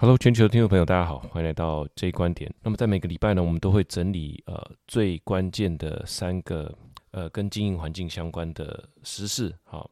[0.00, 2.50] Hello，全球的听众朋友，大家好，欢迎来到这一观点。
[2.62, 6.74] 那么在每个礼拜呢，我们都会整理呃最关键的三个
[7.10, 9.54] 呃跟经营环境相关的时事。
[9.62, 9.90] 好，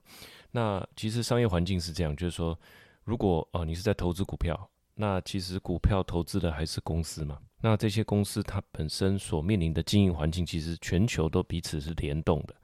[0.51, 2.59] 那其实商业环境是这样，就是说，
[3.05, 4.59] 如果呃你是在投资股票，
[4.95, 7.39] 那其实股票投资的还是公司嘛。
[7.61, 12.55] 那这些公司它本身所面临的经营环境，其实全球都彼此是联动的。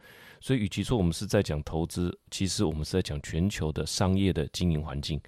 [0.41, 5.21] 所以，与其说我们是在讲投资，其实我们是在讲全球的商业的经营环境。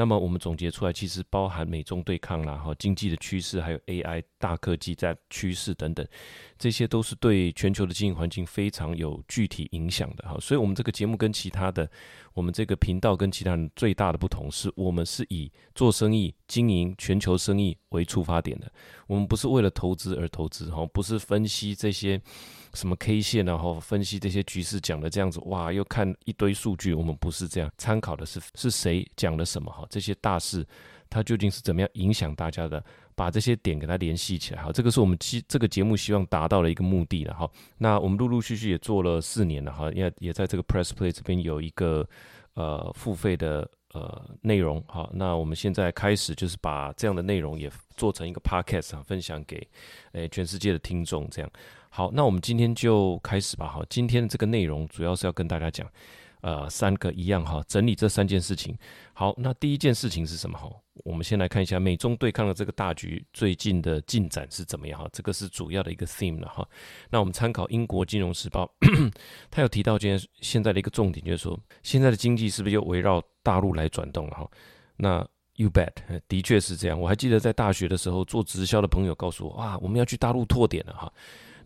[0.00, 6.06] 那么我们总结出来，其实包含美中对抗啦，哈，经济的趋势，还有 AI 大科技在趋势等等，
[6.58, 10.38] 这些都是对全球的经营环境非常有具体影响的哈。
[10.40, 11.86] 所以，我们这个节目跟其他的，
[12.34, 18.70] 我们这个频道跟其他人最大的不同是，我们是以做生意、经营全球生意为出发点的。
[19.06, 22.20] 我们不是为了投资而投资哈，不是分析这些。
[22.72, 30.64] 什么 K 线，然后分析这些局势讲的这样子，哇，又看一堆数据，我们不是这样，参考的是是谁讲了什么哈，这些大事
[31.08, 32.80] 它究竟是怎么样影响大家的，
[33.20, 37.46] 把这些点给它联系起来哈，这个是我们希这个节目希望达到的一个目的了哈。
[37.76, 42.08] 那我们陆陆续续也做了四年了哈，也也在这个 Press Play 这边有一个
[42.54, 49.68] 呃付费的呃内容哈，那我们现在开始就是把这样的内容也做成一个 Podcast 啊，分享给
[50.12, 51.50] 诶全世界的听众这样。
[51.90, 53.68] 好，那我们今天就开始吧。
[53.68, 55.86] 好，今天的这个内容主要是要跟大家讲，
[56.42, 58.76] 呃，三个一样哈，整理这三件事情。
[59.12, 60.58] 好，那第一件事情是什么？
[60.58, 60.70] 哈，
[61.04, 64.98] 我们先来看一下美中对抗的这个大局最近的进展是怎么样？
[65.00, 66.66] 哈，这个是主要的一个 theme 了哈。
[67.10, 68.70] 那我们参考英国金融时报，
[69.50, 74.34] 他有提到今天现在的一个重点，就是说现在的经济是不是又围绕大陆来转动了？
[74.34, 74.50] 哈，
[74.96, 75.92] 那 you bet，
[76.26, 76.98] 的确是这样。
[76.98, 81.12] 我还记得在大学的时候做直销的朋友告诉我，哇，我们要去大陆拓点了哈。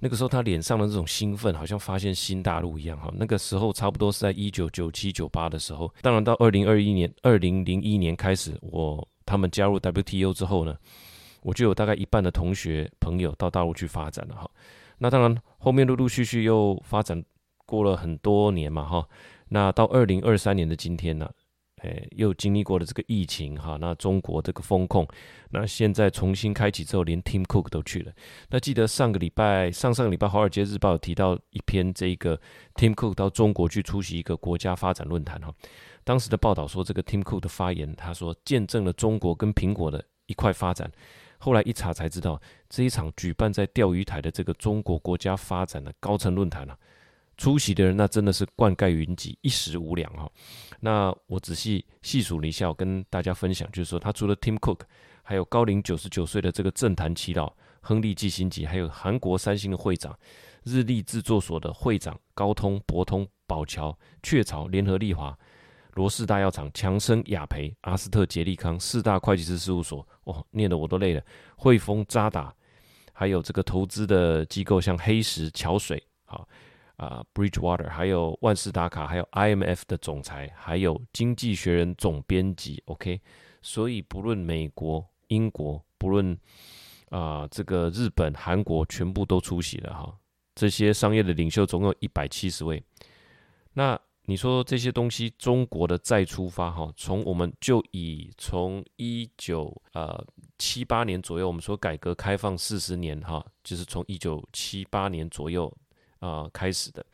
[0.00, 3.11] 那个时候他脸上的这种兴奋，好像发现新大陆一样哈。
[3.17, 10.77] 那个时候差不多是在一九九七九八的时候，当然到二零二一年、二零零一年开始，我他们加入 WTO 之后呢，
[11.42, 14.50] 我就有大概一半的同学朋友到大陆去发展了哈。
[14.98, 17.22] 那当然后面陆陆续续又发展
[17.67, 19.09] 过了很多年嘛哈。
[19.49, 21.31] 那到二零二三年的今天呢？
[21.84, 25.06] 诶，又经历过了这个疫情哈，那中国这个风控，
[25.50, 28.12] 那现在重新开启之后，连 Tim Cook 都去了。
[28.49, 32.41] 那记得上个礼拜、上上个礼拜，《华尔街日报》提到一篇这个
[32.75, 35.53] Tim Cook 到中国去出席一个国家发展论坛哈。
[36.05, 40.91] 当时的报道说，这个 Tim Cook 的发言，他说见证了中国跟苹果的一块发展。
[41.39, 42.41] 后来一查才知道，
[42.71, 46.78] 这一场举办在钓鱼台的这个中国国家发展的高层论坛啊。
[47.37, 50.31] 出席的人那真的是灌溉云集，一时无两哈。
[50.81, 54.81] 那我仔细细数了一下，我跟大家分享，就是说他除了 Tim Cook，
[55.22, 60.17] 还有高龄九十九岁的这个政坛耆老亨利季辛吉，还有韩国三星的会长、
[60.62, 65.37] 日立制作所的会长高通、博通、宝桥、雀巢、联合利华、
[65.94, 71.23] 罗氏大药厂、强生、雅培、阿斯特、杰利康四大会计师事务所，哦，念得我都累了。
[71.56, 72.55] 汇丰、渣打，
[73.12, 76.47] 还有这个投资的机构，像黑石、桥水，好。
[76.97, 83.21] 啊，Bridgewater，还有万事达卡，还有 IMF 的总裁，还有经济学人总编辑，OK。
[83.62, 86.38] 所以不论美国、英国，不论
[87.09, 90.16] 啊这个日本、韩国，全部都出席了哈。
[90.55, 92.81] 这些商业的领袖总共一百七十位。
[93.72, 100.25] 那你说这些东西，中国的再出发哈，从我们就以从一九呃
[100.59, 105.76] 七八年左右，我们说改革开放四十年哈，就是从一九七八年左右。
[106.25, 107.05] 啊，开始的。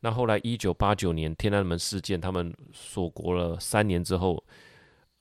[0.00, 4.42] 那后来一九八九年天安门事件，他们锁国了三年之后，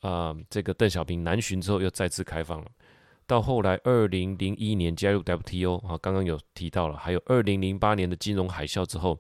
[0.02, 2.68] 啊，这个邓小平南巡之后又再次开放了。
[3.26, 9.20] 到后来二零零一年加入 WTO 啊，刚刚有提到了，还有二零零八年的金融海啸之后，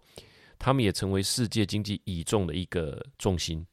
[0.59, 3.65] 他们也成为世界经济倚重的一个重心。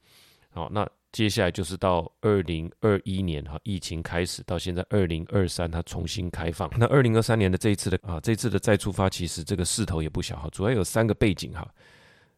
[0.49, 0.89] 好，那。
[1.11, 6.69] 接下来就是到二零二一年哈，疫情开始到现在二零二三，它重新开放。
[6.77, 10.47] 那二零二三年的这一次的啊，这次的再出发，其实这个势头也不小哈。
[10.51, 11.67] 主要有三个背景哈，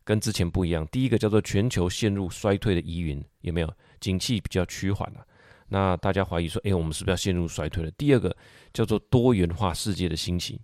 [0.05, 0.87] 跟之前不一样。
[0.87, 3.73] 第一个叫做全球陷入衰退的疑云，有没有？
[3.99, 5.25] 景气比较趋缓了。
[5.67, 7.91] 那大家怀疑说，哎，我们是不是要陷入衰退了？
[7.91, 8.33] 第二个
[8.73, 10.61] 叫做多元化世界的兴起。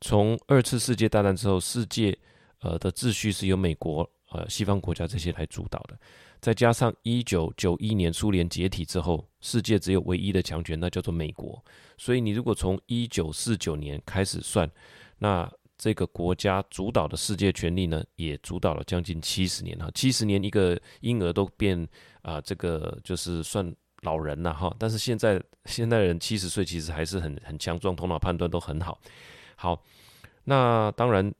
[0.00, 2.16] 从二次世界大战之后，世界
[2.60, 5.98] 呃的秩序是由美国呃西方国家这些来主导的。
[6.40, 11.62] 再加上一九九一年苏联解体之后，世界只有唯一的强权，那叫做美国。
[11.96, 14.70] 所以你如果从一九四九年开始算，
[15.18, 19.90] 那这个国家主导的世界权力呢，也主导了将近七十年哈。
[19.94, 21.86] 七十年一个婴儿都变
[22.22, 24.72] 啊，这个就是算老人了哈。
[24.78, 29.00] 但是现在现代人七十岁其实还是很很强壮，头脑判断都很好。
[29.56, 29.82] 好，
[30.44, 31.34] 那当然，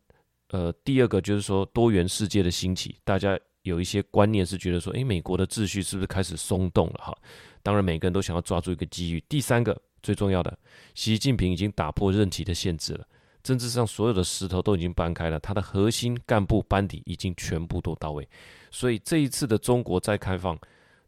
[0.49, 3.39] 呃，第二个就是说多元世界的兴起，大家。
[3.69, 7.17] 有一些观念是觉得说，诶，美国的秩序是不是开始松动了哈？
[7.63, 9.23] 当然每个人都想要抓住一个机遇。
[9.29, 10.59] 第三个最重要的，
[10.95, 13.07] 习近平已经打破任期的限制了，
[13.43, 18.29] 政治上所有的石头都已经搬开了，他的核心干部班底已经全部都到位。
[18.71, 20.59] 所以这一次的中国再开放、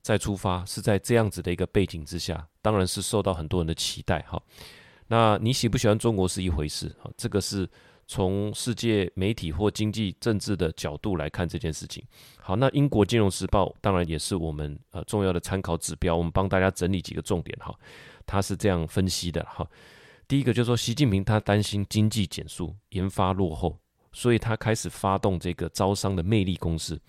[0.03, 4.43] 再出发，是在这样子的一个背景之下，当然是受到很多人的期待哈。
[5.09, 7.69] 那你喜不喜欢中国是一回事哈，这个是
[8.11, 12.05] 从世界媒体或经济政治的角度来看这件事情。
[12.41, 17.73] 好，那英国金融时报当然也是我们呃重要的参考指标，我们帮大家整理几个重点哈。
[18.27, 19.65] 他是这样分析的哈，
[20.27, 23.79] 第一个就是说习近平他担心经济减速、研发落后，
[24.11, 27.01] 所以他开始发动这个招商的魅力攻势。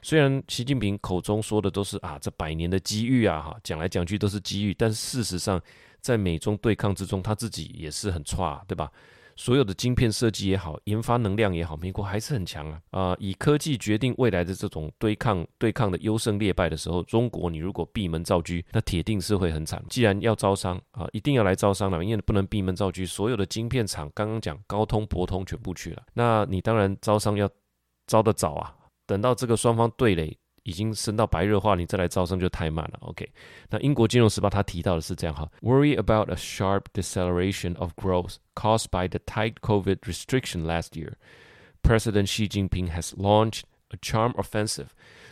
[0.00, 5.60] 虽然习近平口中说的都是啊，这百年的机遇啊，哈，讲来讲去都是机遇，但事实上，
[6.00, 8.88] 在美中对抗之中，他自己也是很差，对吧？
[9.36, 12.80] 所有的晶片设计也好，研发能量也好，美国还是很强啊！
[12.90, 19.84] 啊，以科技决定未来的这种对抗对抗的优胜劣败的时候，中国你如果闭门造车，那铁定是会很惨。
[19.88, 27.48] 既然要招商啊，一定要来招商了，因为不能闭门造车，所有的晶片厂刚刚讲高通、博通全部去了，那你当然招商要
[28.06, 28.74] 招得早啊。
[29.06, 32.99] 等到这个双方对垒已经升到白热化，你再来招生就太慢了。
[33.01, 33.27] OK，
[33.69, 41.13] 那英国金融时报他提到的是这样哈：Worry about a sharp deceleration of growth caused by the tight COVID restriction last year.
[41.81, 44.89] President Xi Jinping has launched a charm offensive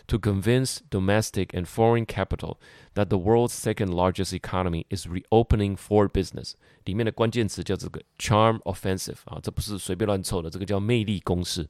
[0.07, 2.57] to convince domestic and foreign capital
[2.95, 6.53] that the world's second largest economy is reopening for business。
[6.85, 11.69] 里面的关键词叫这个 charm offensive 啊，这不是随便乱凑的，这个叫魅力攻势。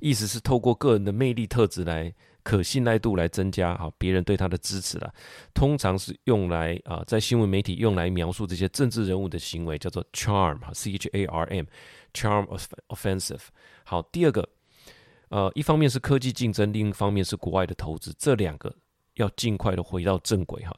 [0.00, 2.12] 意思是透过个人的魅力特质来
[2.42, 5.12] 可信赖度来增加哈别人对他的支持了，
[5.52, 11.64] 通常是用来啊在新闻媒体用来描述这些政治人物的行为叫做 charm 哈 c h a r m
[12.14, 12.46] charm
[12.88, 13.42] offensive
[13.84, 14.48] 好第二个
[15.28, 18.74] 呃一方面是科技竞争，另一方面是国外的投资，这两个
[19.14, 20.74] 要尽快的回到正轨哈。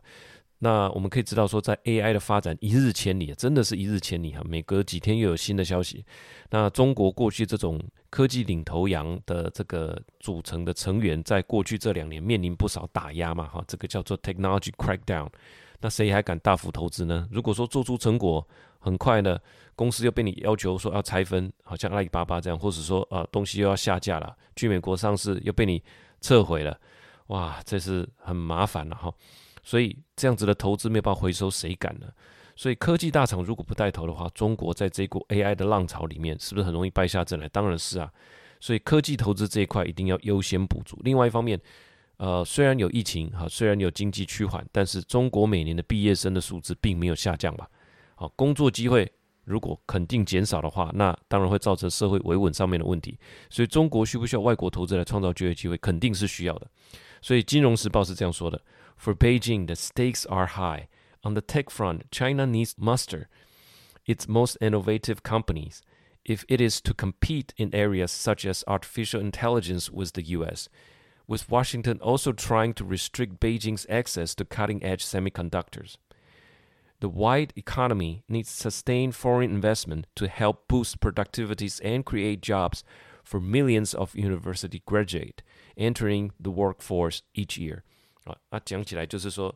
[0.63, 4.43] 那我们可以知道说，在 AI 的发展一日千里，真的是一日千里哈。
[4.45, 6.05] 每隔几天又有新的消息。
[6.51, 7.81] 那中国过去这种
[8.11, 13.65] 科技领头羊的这个组成的成员，在过去这两年面临不少打压嘛哈。
[13.67, 15.29] 这个叫做 technology crackdown。
[15.81, 17.27] 那谁还敢大幅投资呢？
[17.31, 18.47] 如果说做出成果
[18.79, 19.39] 很快呢，
[19.75, 25.83] 公司又被你要求说要拆分，好像阿里巴巴这样，或者说啊东西又要下架了，去美国上市又被你
[26.21, 26.79] 撤回了，
[27.29, 29.11] 哇，这是很麻烦了哈。
[29.71, 32.07] 所以这样子的投资没有办法回收，谁敢呢？
[32.57, 37.49] 所以科技大厂如果不带头的话，中国在这股 AI 的浪潮里面，是不是很容易败下阵来？
[37.51, 38.13] 当然是啊。
[38.59, 40.99] 所以科技投资这一块一定要优先补足。
[41.05, 41.57] 另外一方面，
[42.17, 47.71] 呃，虽然有疫情哈，虽然有经济趋缓，但是中国每年的毕业生的数字并没有下降吧？
[48.17, 49.09] 好，工作机会
[49.45, 53.17] 如果肯定减少的话，那当然会造成社会维稳上面的问题。
[53.49, 55.77] 所以中国需不需要外国投资来创造就业机会？
[55.77, 56.67] 肯定是需要的。
[57.23, 58.61] 所以《金融时报》是这样说的。
[59.01, 60.89] For Beijing, the stakes are high.
[61.25, 63.31] On the tech front, China needs muster
[64.05, 65.81] its most innovative companies
[66.23, 70.69] if it is to compete in areas such as artificial intelligence with the US,
[71.27, 75.97] with Washington also trying to restrict Beijing's access to cutting edge semiconductors.
[77.01, 82.85] The wide economy needs sustained foreign investment to help boost productivities and create jobs
[83.25, 85.43] for millions of university graduates
[85.75, 87.83] entering the workforce each year.
[88.31, 89.55] 啊，那讲起来就是说，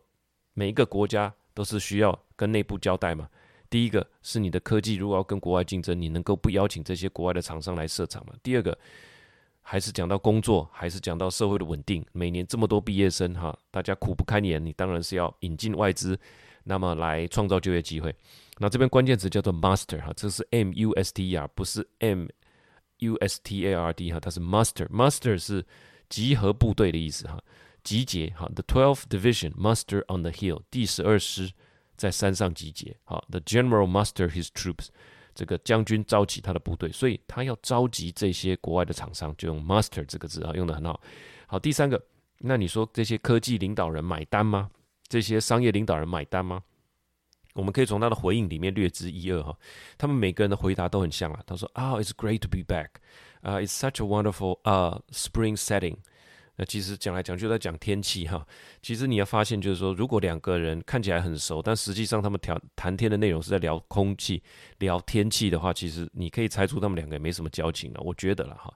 [0.52, 3.28] 每一个国家都是需要跟内部交代嘛。
[3.70, 8.34] 第一个是你的科技如果要跟国外竞争，你能够不邀请这些国外的厂商来设厂嘛？
[8.43, 8.78] 第二个
[9.62, 12.04] 还是讲到工作，还是讲到社会的稳定。
[12.12, 16.16] 每年这么多毕业生哈，大家苦不堪言，你当然是要引进外资，
[16.62, 18.14] 那么来创造就业机会。
[18.58, 22.28] 那这边关键词叫做 master 哈，这是 muster，不是 M
[22.98, 25.66] U S T A R D 哈，它是 master，master 是
[26.08, 27.43] 集合部队的意思哈。
[27.84, 31.53] 集结，好，The Twelfth Division muster on the hill，第十二师
[31.96, 34.88] 在山上集结，好，The General muster his troops，
[35.34, 41.00] 这个将军召集他的部队，所以他要召集这些国外的厂商，就用 muster 这个字啊，用的很好。
[41.46, 42.03] 好，第三个，
[42.38, 44.70] 那你说这些科技领导人买单吗？
[45.06, 46.62] 这些商业领导人买单吗？
[47.53, 49.56] 我们可以从他的回应里面略知一二哈，
[49.96, 51.41] 他们每个人的回答都很像啊。
[51.46, 52.88] 他说啊，It's great to be back，
[53.43, 55.98] 啊，It's such a wonderful 啊，spring setting。
[56.56, 58.46] 那其实讲来讲去在讲天气哈，
[58.81, 64.43] 其实你要发现就是说，如果两个人看起来很熟，但实际上他们谈谈天的内容是在聊空气、
[64.79, 68.01] 聊天气的话，其实你可以猜出他们两个也没什么交情了。
[68.03, 68.73] 我觉得了哈。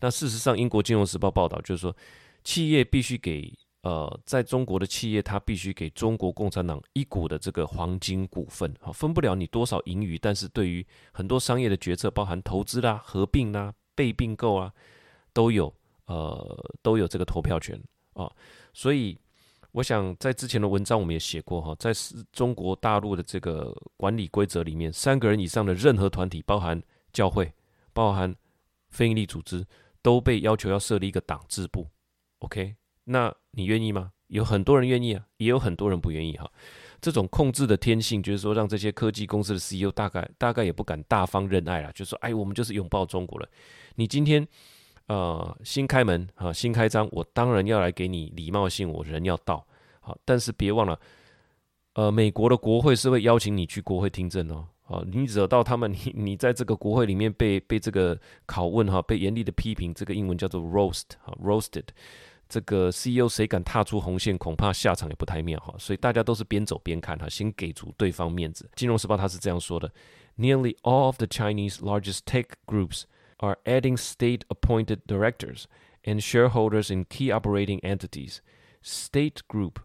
[0.00, 1.94] 那事实上，英国金融时报报道就是说，
[2.42, 14.72] 企业必须给呃，在中国的企业，它必须给中国共产党一股的这个黄金股份啊，分不了你多少盈余，但是对于很多商业的决策，包含投资啦、合并啦、被并购啊，
[15.32, 15.72] 都有。
[16.10, 17.80] 呃，都有这个投票权
[18.14, 18.28] 啊，
[18.74, 19.16] 所以
[19.70, 21.92] 我想在之前的文章我们也写过哈，在
[22.32, 27.52] 中国大陆的这个管理规则里面，三个人以上的任何团体，包含教会、
[27.92, 28.34] 包含
[28.88, 29.64] 非营利组织，
[30.02, 31.86] 都被要求要设立一个党支部。
[32.40, 32.74] OK，
[33.04, 34.10] 那你愿意吗？
[34.26, 36.50] 有很多人愿意啊，也有很多人不愿意哈。
[37.00, 43.48] 这种控制的天性，就是说让这些科技公司的 CEO 大概大概也不敢大方认爱了，就说哎，我们就是拥抱中国了。
[43.94, 44.44] 你今天。
[45.10, 49.66] 呃，新开门啊，新开张，我当然要来给你礼貌性，我人要到，
[49.98, 50.96] 好，但是别忘了，
[51.94, 61.86] 呃，美国的国会是会邀请你去国会听证哦，好，你惹到他们， 你你在这个国会里面被被这个拷问哈，被严厉的批评，这个英文叫做 roast 哈，roasted，
[62.48, 68.70] 这个 CEO 谁敢踏出红线，恐怕下场也不太妙哈，所以大家都是边走边看哈，先给足对方面子。
[68.76, 69.92] 金融时报他是这样说的
[70.38, 73.02] ：Nearly all of the Chinese largest tech groups.
[73.40, 75.66] Are adding state appointed directors
[76.04, 78.40] and shareholders in key operating entities.
[78.82, 79.80] State Group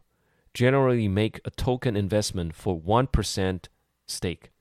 [0.54, 3.66] generally make a token investment for 1%
[4.08, 4.52] stake.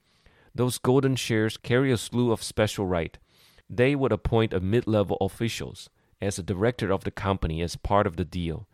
[0.55, 3.19] Those golden shares carry a slew of special right.
[3.69, 8.17] They would appoint a mid-level officials as a director of the company as part of
[8.17, 8.67] the deal.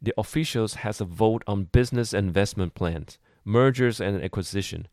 [0.00, 4.86] The officials has a vote on business investment plans, mergers and acquisition,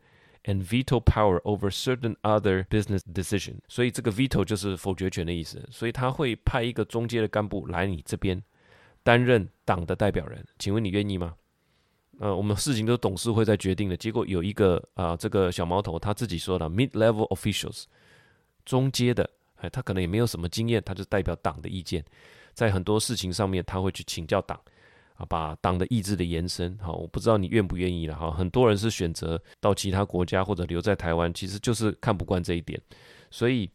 [0.45, 5.67] and veto power over certain other business decision，所以这个 veto 就是否决权的意思。
[5.71, 8.41] 所以他会派一个中阶的干部来你这边
[9.03, 11.35] 担任党的代表人，请问你愿意吗？
[12.19, 17.83] 呃，我们事情都董事会在决定的，结果有一个啊，这个小毛头他自己说的 mid-level officials，
[18.63, 22.05] 中阶的，哎，他可能也没有什么经验，他就代表党的意见，
[22.53, 24.57] 在很多事情上面他会去请教党。
[25.15, 28.31] 啊，把党的意志的延伸，好，我不知道你愿不愿意了哈。
[28.31, 32.79] 很多人是选择到其他国家或者留在台湾，其实就是看不惯这一点。
[33.31, 33.69] 所以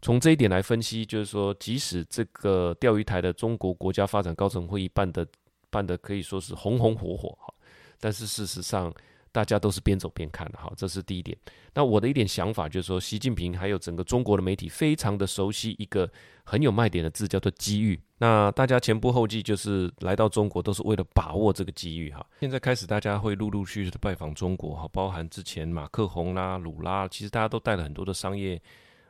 [0.00, 5.26] 从这一点来分析，就是说，即使这个钓鱼台的中国国家发展高层会议办的
[5.70, 7.52] 办的可以说是红红火火哈，
[7.98, 8.92] 但是事实上。
[9.34, 11.36] 大家都是边走边看的，好，这是第一点。
[11.74, 16.08] 那我的一点想法就是说，习近平还有整个中国的媒体非常的熟悉一个
[16.44, 18.00] 很有卖点的字，叫做机遇。
[18.18, 22.24] 那大家前仆后继就是来到中国，都是为了把握这个机遇哈。
[22.38, 28.62] 现在开始，大家会陆陆续续的拜访中国哈，包含之前马克宏啦、鲁拉，其实大家都带了很多的商业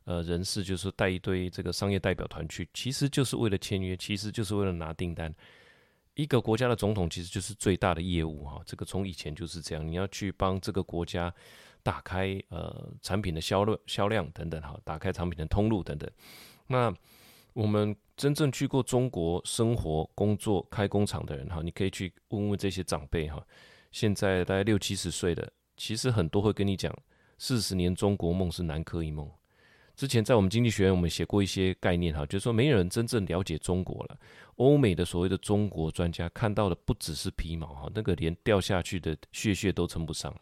[0.05, 5.33] 呃人士，就是带一堆这个商业代表团去，其实就是为了签约，其实就是为了拿订单。
[6.15, 11.33] 一个国家的总统其实就是最大的业务哈，这个从以前就是这样，你要去帮这个国家
[11.83, 16.09] 打开呃产品的销量、销量等等哈，打开产品的通路等等。
[16.69, 16.95] 那
[17.53, 23.45] 我们真正去过中国生活、工作、开工厂的人哈，你可以去问问这些长辈哈，
[23.91, 26.97] 现在大概六七十岁的，其实很多会跟你讲，
[27.39, 29.29] 四十年中国梦是南柯一梦。
[29.97, 34.19] 之前在我们经济学院，我们写过一些概念哈，就是说没有人真正了解中国了。
[34.57, 40.41] 欧美的所谓的中国专家看到的不只是皮毛哈，那个连掉下去的血血都称不上了。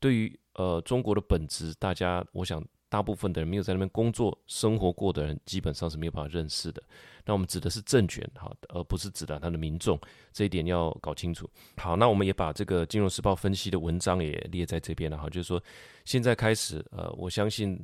[0.00, 6.82] 对于呃中国的本质，大家我想大部分的人没有在那边工作生活过的人，基本上是没有办法认识的。
[7.24, 9.96] 那我们指的是政权哈，而不是指的他的民众，
[10.32, 11.48] 这一点要搞清楚。
[11.76, 15.62] 好，那我们也把这个《金融时报》分析的文章也列在这边了哈，就是说
[16.04, 17.80] 现在开始呃，我相信。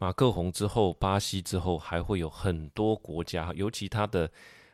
[0.00, 4.30] 马克宏之后，巴西之后，还会有很多国家，尤其他的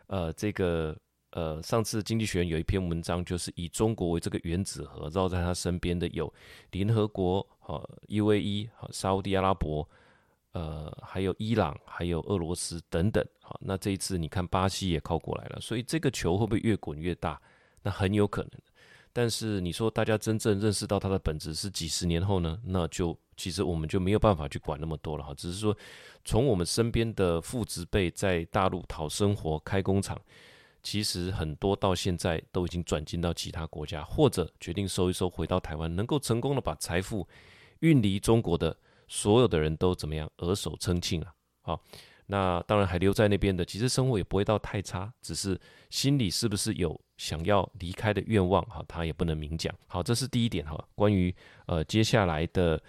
[0.06, 0.96] 呃这个
[1.32, 6.32] 呃，上次经济学有一篇文章，就是以中国为这个原子核，绕在他身边的有
[6.70, 9.86] 联合国、哈 UAE、哈沙地阿拉伯，
[10.52, 13.26] 呃，还有伊朗，还有俄罗斯等等。
[13.42, 17.42] 好，那这一次你看巴西也靠过来了，所以这个球会不会越滚越大？
[17.82, 18.52] 那很有可能。
[19.18, 22.60] 但是你说大家真正认识到它的本质是几十年后呢？
[22.62, 25.32] 那就其实我们就没有办法去管那么多了哈。
[25.32, 25.74] 只是说
[26.22, 30.20] 从我们身边的父执辈在大陆讨生活、开工厂，
[30.82, 37.26] 其实很多到现在都已经转进到其他国家，或者决定收一收回到台湾，能够成功的把财富
[37.80, 38.76] 运离中国的
[39.08, 41.32] 所有的人都怎么样额手称庆啊？
[41.62, 41.80] 好。
[42.28, 45.56] 那当然还留在那边的，其实生活也不会到太差，只是
[45.90, 49.72] 心里是不是有想要离开的愿望哈，他也不能明讲。
[49.86, 50.76] 好，这是第一点哈。
[50.96, 51.32] 关于
[51.66, 52.82] 呃接下来的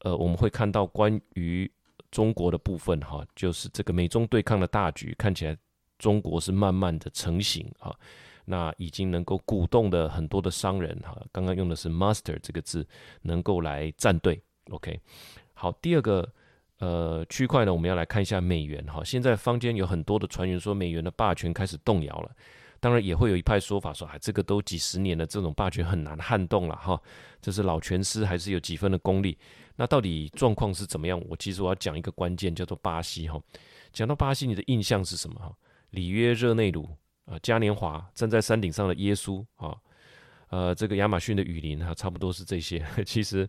[0.00, 1.70] 呃我们会看到关于
[2.10, 5.56] 中国的部分哈，就是这个美中对抗的大局看起来
[5.96, 7.96] 中国是慢慢的成型哈，
[8.46, 12.84] 那已经能够鼓动的很多的商人哈，刚刚用的是 master 这个字，
[13.22, 14.42] 能够来站队。
[14.70, 15.00] OK，
[15.54, 16.28] 好，第二个。
[16.80, 19.04] 呃，区块呢，我们要来看一下美元哈。
[19.04, 22.30] 现在坊间有很多的传言说美元的霸权开始动摇了，
[22.80, 26.98] 当然也会有一派说法说，哎，这个都几十年了，这种霸权很难撼动了哈。
[27.42, 29.36] 这是老拳师还是有几分的功力？
[29.76, 31.22] 那到底状况是怎么样？
[31.28, 33.38] 我其实我要讲一个关键，叫做巴西哈。
[33.92, 35.54] 讲到巴西，你的印象是什么哈？
[35.90, 36.88] 里约热内卢
[37.26, 39.76] 啊，嘉年华站在山顶上的耶稣啊，
[40.48, 42.82] 呃，这个亚马逊的雨林哈，差不多是这些。
[43.04, 43.48] 其实，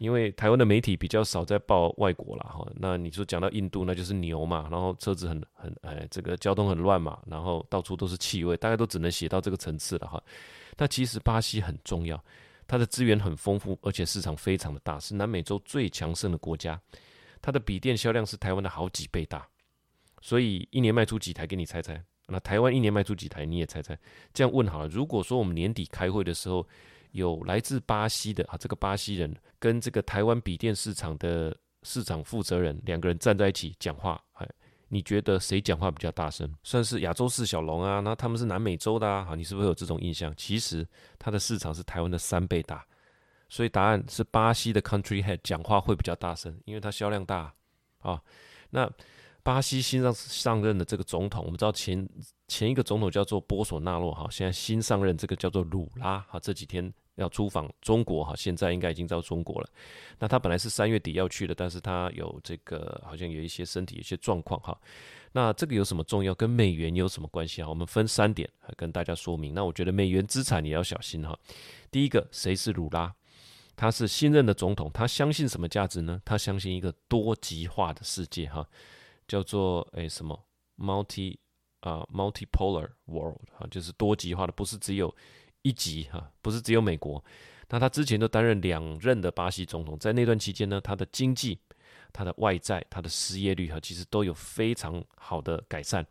[0.00, 10.22] 因为台湾的媒体比较少在报外国了哈，那你说讲到印度，那就是牛嘛，然后车子很很哎，这个交通很乱嘛，然后到处都是气味，大概都只能写到这个层次了哈。
[10.78, 12.18] 那其实巴西很重要，
[12.66, 16.80] 它的资源很丰富，而且市场非常的大，是南美洲最强盛的国家。
[17.42, 19.46] 它的笔电销量是台湾的好几倍大，
[20.22, 21.46] 所以一年卖出几台？
[21.46, 22.02] 给你猜猜。
[22.26, 23.44] 那台湾一年卖出几台？
[23.44, 23.98] 你也猜猜。
[24.32, 24.88] 这样问好了。
[24.88, 26.66] 如果说我们年底开会的时候，
[27.12, 34.48] 有来自巴西的啊，这个巴西人跟这个台湾笔电市场的市场负责人两个人站在一起讲话，哎，
[34.88, 36.52] 你觉得谁讲话比较大声？
[36.62, 38.00] 算是亚洲四小龙啊？
[38.00, 39.24] 那他们是南美洲的啊？
[39.24, 40.34] 好，你是不是有这种印象？
[40.36, 40.86] 其实
[41.18, 42.86] 它的市场是台湾的三倍大，
[43.48, 47.52] 所以答案是巴西的 country head 讲话会比较大声，因为它销量大
[48.00, 48.20] 啊。
[48.70, 48.90] 那
[49.42, 52.06] 巴西新上上任的这个总统，我们知道前
[52.46, 59.68] 前一个总统叫做波索纳洛哈，现在新上任这个叫做鲁拉哈，这几天要出访中国哈，现在应该已经到中国了。
[60.18, 64.78] 那他本来是三月底要去的，但是他有这个好像有一些身体有些状况哈。
[65.32, 66.34] 那这个有什么重要？
[66.34, 67.68] 跟美元有什么关系啊？
[67.68, 69.54] 我们分三点来跟大家说明。
[69.54, 71.38] 那我觉得美元资产你要小心哈。
[71.90, 73.14] 第一个，谁是鲁拉？
[73.76, 76.20] 他是新任的总统，他相信什么价值呢？
[76.24, 78.66] 他相信一个多极化的世界哈。
[79.28, 80.36] 叫做诶什么
[80.76, 81.36] multi
[81.82, 85.14] 啊 multipolar world 哈，就是多极化的，不是只有
[85.62, 87.22] 一级哈，不是只有美国。
[87.68, 91.58] 那他之前都担任两任的巴西总统，在那段期间呢，他的经济、
[92.12, 96.06] 他的外债、他的失业率哈，其实都有非常好的改善。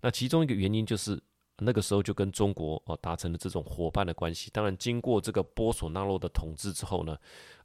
[0.00, 1.20] 那其中一个原因就是。
[1.58, 4.50] 那个时候就跟中国哦达成了这种伙伴的关系。
[4.52, 7.16] 当然，经过这个波索纳洛的统治之后呢，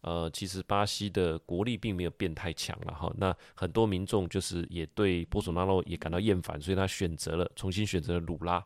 [0.02, 3.12] 呃，其实巴西的国力并没有变太强了哈。
[3.18, 8.64] 那很多民众就是也对波索纳洛也感到厌烦，所以他选择了重新选择了鲁拉。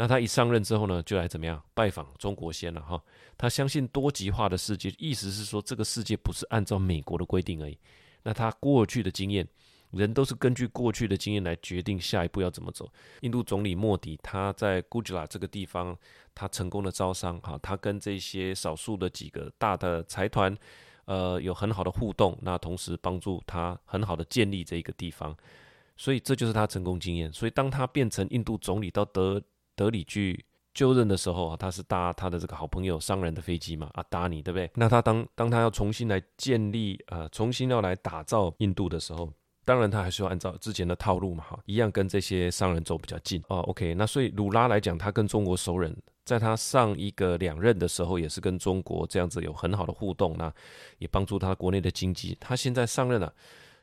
[0.00, 2.98] 那他一上任之后呢，就来怎么样拜访中国先了哈。
[3.36, 7.78] 他相信多极化的世界，意思是说这个世界不是按照美国的规定而已。
[8.22, 9.46] 那他过去的经验。
[9.92, 12.88] 人都是根据过去的经验来决定下一步要怎么走。
[13.22, 15.96] 印度总理莫迪他在古吉拉这个地方，
[16.32, 20.56] 他成功的招商，哈，他跟这些少数的几个大的财团，
[21.06, 25.36] 呃，有很好的互动，那同时帮助他很好的建立这一个地方，
[25.96, 27.32] 所以这就是他成功经验。
[27.32, 29.42] 所以当他变成印度总理到德
[29.80, 34.70] 德里去就任的时候啊，他是搭他的这个好朋友商人的飞机嘛，阿达尼，对不对？
[34.74, 39.32] 那他当当他要重新来建立，呃，重新要来打造印度的时候。
[39.64, 43.60] 当然，他还是要按照之前的套路嘛，哈，一样跟这些商人走比较近哦。
[43.60, 50.52] OK，那所以鲁拉来讲，他跟中国熟人，在他上一个两任的时候，也是跟中国这样子有很好的互动，那
[50.98, 52.36] 也帮助他国内的经济。
[52.40, 53.32] 他现在上任了，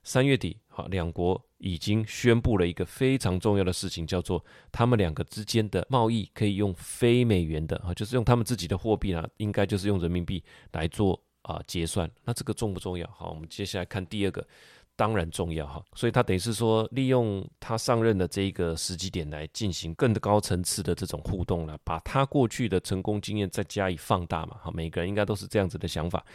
[0.07, 4.41] 三月底，好，两国已经宣布了一个非常重要的事情，叫做
[4.71, 10.41] 他们两个之间的贸易可以用非美元的啊，就是用他们自己的货币呢，应该就是用人民币
[10.71, 12.09] 来做啊结算。
[12.23, 13.05] 那这个重不重要？
[13.09, 14.47] 好，我们接下来看第二个。
[14.95, 24.57] 当然重要哈，所以他等于是说，利用他上任的这一个时机点来进行更高层次的这种互动了，把他过去的成功经验再加以放大嘛。
[24.59, 26.25] 哈，每个人应该都是这样子的想法。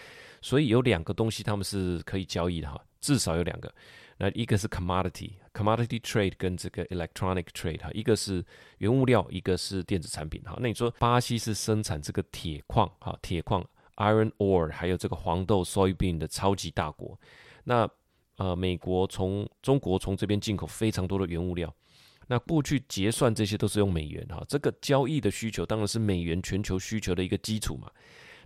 [0.41, 3.71] 所以有两个东西他们是可以交易的哈，至少有两个。
[4.17, 8.43] 那一个是 commodity，commodity trade 跟这个 electronic trade 哈，一个是
[8.79, 10.57] 原物料，一个是电子产品哈。
[10.59, 13.63] 那你说巴西是生产这个铁矿哈，铁矿
[13.97, 17.21] iron ore，还有这个黄豆 soybean 的超级大国，
[17.65, 17.87] 那。
[18.37, 21.73] 呃，美国从中国从这边进口非常多的原物料，
[22.27, 27.91] 那过去结算这些都是用美元哈，这个交易的需求当然是美元全球需求的一个基础嘛。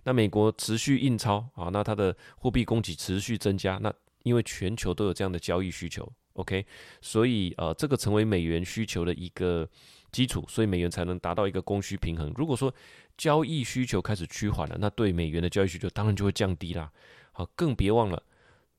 [0.03, 3.91] 那美国持续印钞啊，那它的货币供给持续增加，那
[4.27, 6.65] 因为全球都有这样的交易需求，OK，
[7.01, 9.67] 所以呃，这个成为美元需求的一个
[10.11, 12.33] 基础，所以美元才能达到一个供需平衡。
[12.35, 12.73] 如果说
[13.17, 16.91] 交易需求开始趋缓了，那对美元的交易需求当然就会降低啦。
[17.31, 18.21] 好，更别忘了。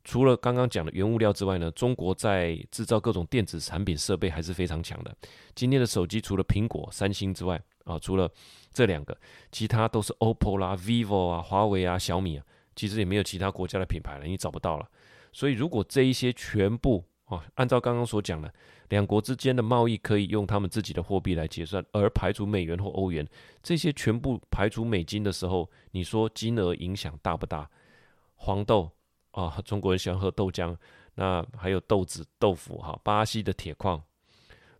[0.05, 5.15] 除了刚刚讲的原物料之外呢，中国在制造各种电子产品设备还是非常强的。
[5.55, 8.31] 今天的手机除了苹果、三星之外，啊，除了
[8.73, 9.15] 这两个，
[9.53, 14.89] 其他都是 OPPO 啦、vivo 啊、华为啊、小米啊，其实也没有其他国家的品牌了，你找不到了。
[15.33, 18.53] 所以如果这一些全部啊，按照刚刚所讲的，
[18.89, 23.27] 两国之间的贸易可以用他们自己的货币来结算，而排除美元或欧元，
[23.63, 27.71] 这些全部排除美金的时候，你说金额影响大不大？
[28.35, 28.91] 黄豆。
[29.33, 30.77] 啊，中国人喜欢喝豆浆，
[31.15, 32.99] 那还有豆子、豆腐哈。
[33.05, 34.03] 巴西的铁矿，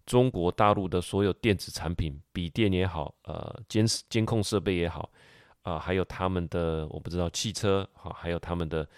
[0.05, 5.09] 中国大陆的所有电子产品，笔电也好，呃，监视监控设备也好，
[5.63, 8.89] 啊，还有他们的我不知道汽车哈，还有他们的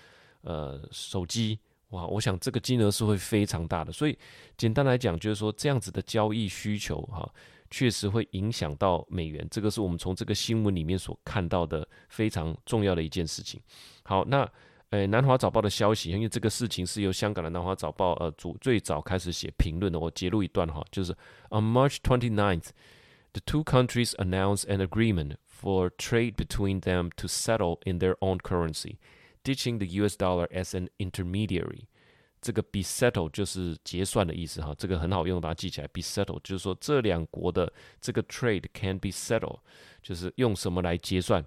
[0.43, 1.59] 呃手机
[1.91, 3.93] 哇，我想这个金额是会非常大的。
[3.93, 4.17] 所以
[4.57, 7.29] 简单来讲，就是说这样子的交易需求哈，
[7.71, 9.47] 确实会影响到美元。
[9.51, 13.61] 这个是我们从这个新闻里面所看到的非常重要的一件事情。
[14.05, 14.49] 好，那
[14.91, 21.13] 呃，南华早报的消息，因为这个事情是由香港的南华早报呃主最早开始写评论的，我截录一段哈，就是
[21.51, 22.71] On March twenty ninth,
[23.33, 28.39] the two countries announced an agreement for trade between them to settle in their own
[28.39, 28.97] currency,
[29.45, 30.17] ditching the U.S.
[30.17, 31.85] dollar as an intermediary.
[32.41, 35.89] 这个 be settled 就是结算的意思哈，这个很好用，把它记起来。
[35.89, 39.59] be settled 就是说这两国的这个 trade can be settled，
[40.03, 41.45] 就是用什么来结算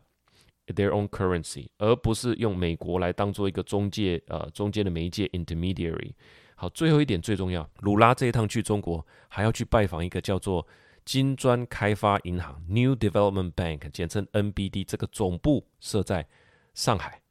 [0.68, 6.12] their own currency，而不是用美国来当做一个中介呃中间的媒介 intermediary。
[6.54, 10.66] 好，最后一点最重要，鲁拉这一趟去中国还要去拜访一个叫做
[11.04, 16.28] 金砖开发银行 New Development Bank，简称 NBD，这个总部设在
[16.76, 17.23] 上海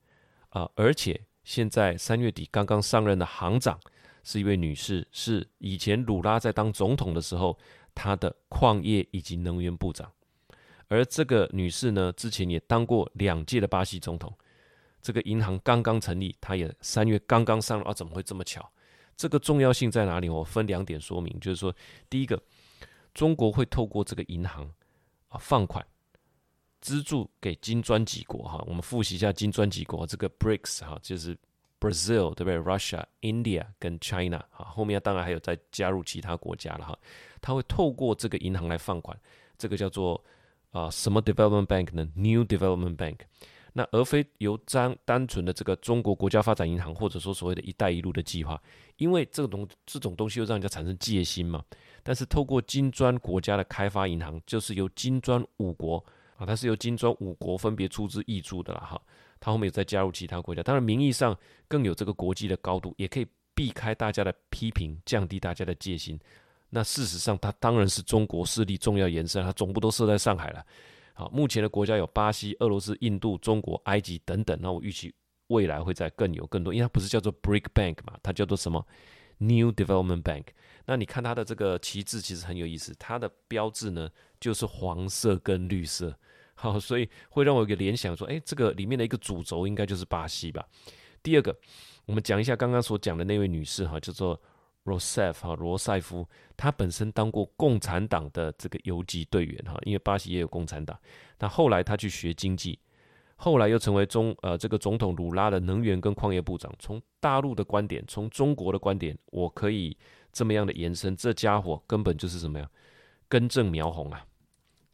[0.52, 1.20] 啊，而且。
[1.44, 3.76] 现在三月底刚刚上任的行长
[4.22, 7.58] 是一位女士，是以前鲁拉在当总统的时候，
[7.96, 10.08] 他的矿业以及能源部长。
[10.86, 14.32] 而这个女士呢，之前也当过两届的巴西总统。
[15.00, 18.70] 这个银行刚刚成立，她也三月刚刚上任啊，怎么会这么巧？
[19.16, 20.28] 这个重要性在哪里？
[20.28, 21.74] 我分两点说明，就是说，
[22.08, 22.40] 第一个，
[23.12, 24.72] 中国会透过这个银行
[25.26, 25.84] 啊放款。
[26.82, 31.34] 资助给金砖几国哈，我们复习一下金砖几国这个 BRICS 哈，就是
[31.80, 36.98] Brazil 对不对？Russia、India 跟 China 哈，后面当然还有再加入其他国家了哈。
[37.40, 39.16] 它会透过这个银行来放款，
[39.56, 40.22] 这个叫做
[40.72, 43.18] 啊什么 Development Bank 呢？New Development Bank，
[43.72, 48.60] 那而非由单单纯的这个中国国家发展银行或者说所谓的一带一路的计划，
[48.96, 51.64] 因为这个东这种东西又让人家产生戒心嘛。
[52.02, 56.04] 但是透过金砖国家的开发银行，就是由金砖五国。
[56.42, 59.00] 啊，它是由金砖五国分别出资挹注的啦，哈，
[59.38, 66.18] 它后面有再加入其他国家，当然名义上更有这个国际的高度，也可以避开大家的批评，降低大家的戒心。
[66.68, 70.66] 那事实上，它当然是中国势力重要延伸，它总部都设在上海了。
[71.14, 74.58] 好，目前的国家有巴西、俄罗斯、印度、中国、埃及等等。
[74.60, 75.14] 那我预期
[75.48, 78.84] 未来会在更有更多，因为它不是叫做 BRIC Bank 嘛，它叫做什么
[79.36, 80.46] New Development Bank。
[80.86, 84.08] 那你看它的这个旗帜其实很有意思，它的标志呢
[84.40, 86.18] 就是黄色跟绿色。
[86.62, 90.64] 好，所以会让我有个联想，说，哎，这个里面的一个主轴应该就是巴西吧。
[91.20, 91.52] 第二个，
[92.06, 94.40] 我们讲一下刚刚所讲的那位女士哈，叫做
[94.84, 96.24] Rousseff 哈，罗塞夫，
[96.56, 100.96] 她本身当过共产党的这个游击队员哈，因为巴西也有共产党。
[101.40, 102.78] 那后来她去学经济，
[103.34, 106.72] 后来又成为中呃这个总统鲁拉的能源跟矿业部长。
[106.78, 109.96] 从大陆的观点，从中国的观点，我可以
[110.32, 112.70] 这么样的延伸，这家伙根本就是什么呀？
[113.28, 114.24] 根正苗红啊！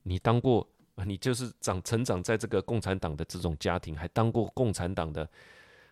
[0.04, 0.66] 你当过。
[1.04, 5.28] 你就是长成长在这个共产党的这种家庭，还当过共产党的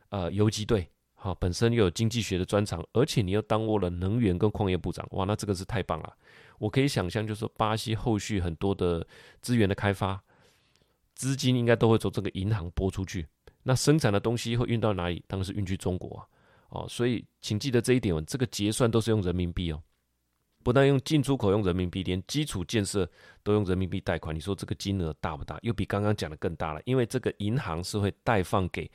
[0.09, 6.17] 呃游击队，好，本身又有经济学的专长，而且你又当过了能源跟矿业部长，哇，那这个是太棒了！
[6.59, 9.07] 我可以想象，就是说巴西后续很多的
[9.41, 10.23] 资源的开发，
[11.15, 13.27] 资金应该都会从这个银行拨出去，
[13.63, 15.23] 那生产的东西会运到哪里？
[15.27, 16.27] 当然是运去中国啊，
[16.71, 19.83] 哦，所以请记得这一点，这个结算都是用人民币哦。
[20.67, 23.09] 不但用进出口用人民币，连基础建设
[23.45, 24.35] 都用人民币贷款。
[24.35, 25.57] 你说这个金额大不大？
[25.63, 26.83] 又比刚刚讲的更大了。
[26.85, 28.91] 因为这个银行是会贷放给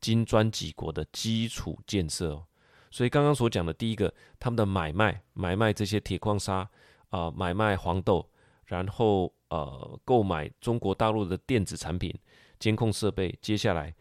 [0.00, 2.46] 金砖几国的基础建设哦。
[2.92, 6.70] 所以刚刚所讲的第一个，他们的买卖买卖这些铁矿砂
[7.08, 8.30] 啊，买卖黄豆，
[8.66, 12.16] 然后呃购买中国大陆的电子产品、
[12.60, 13.36] 监控设备。
[13.42, 13.92] 接下来，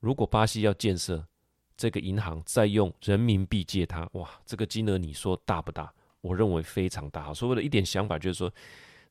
[0.00, 1.26] 如果巴西要建设
[1.74, 5.90] 这个银行，再用人民币借它，哇，这个金额你说大不大？
[6.20, 8.52] 我认为非常大，所谓的一点想法就是说，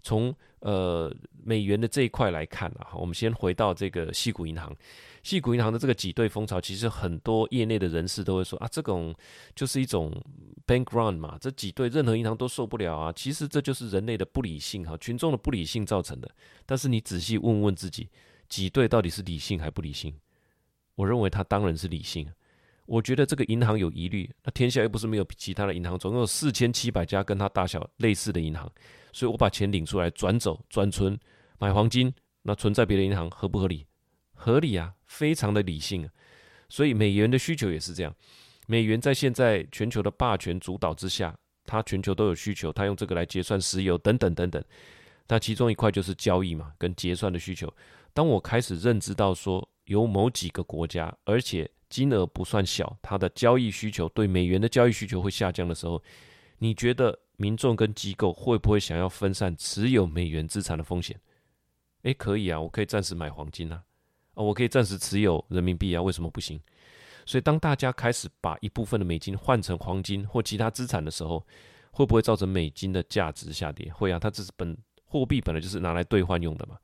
[0.01, 4.75] 从呃美元的这一块来看啊，我们先回到这个细谷银行，
[5.23, 9.13] 细谷银行的这个挤兑风潮，其实很多业内的人士都会说啊，这种
[9.55, 10.11] 就是一种
[10.67, 13.11] bank run 嘛，这挤兑任何银行都受不了啊。
[13.11, 16.29] 其实这就是人类的不理性哈，群众的不理性造成的。
[16.65, 18.07] 但是你仔细问问自己，
[18.47, 20.13] 挤兑到底是理性还不理性？
[20.95, 22.29] 我认为它当然是理性。
[22.89, 28.67] 我觉得这个银行有疑虑，那天下又不是没有其他的银行，总共有四千七百家跟它大小类似的银行，
[29.13, 31.15] 所以我把钱领出来转走转存
[31.59, 33.85] 买黄金，那存在别的银行合不合理？
[34.33, 36.09] 合理啊，非常的理性啊。
[36.67, 38.11] 所以美元的需求也是这样，
[38.65, 44.63] 美元在现在全球的霸权主导之下，它全球都有需求，它用这个来结算石油等等等等。
[45.27, 47.71] 那其中一块就是交易嘛，跟结算的需求。
[48.15, 56.01] 当我开始认知到说有某几个国家，而且金额不算小，它的交易需求对美元的交易需求会下降的时候，
[56.59, 61.19] 你觉得民众跟机构会不会想要分散持有美元资产的风险？
[62.03, 63.83] 诶，可以啊，我可以暂时买黄金啊，
[64.33, 66.59] 啊，我可以暂时持有人民币啊，为什么不行？
[67.25, 71.45] 所以当大家开始把一部分的美金换成黄金或其他资产的时候，
[71.91, 73.91] 会不会造成美金的价值下跌？
[73.91, 76.77] 会啊，它这是本货币本来就是拿来兑换用的嘛，